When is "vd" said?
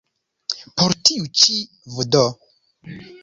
1.99-2.25